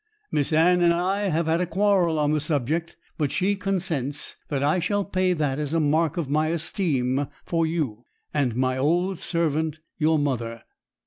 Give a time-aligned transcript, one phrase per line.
[0.31, 4.63] Miss Anne and I have had a quarrel on the subject, but she consents that
[4.63, 9.19] I shall pay that as a mark of my esteem for you, and my old
[9.19, 10.63] servant your mother.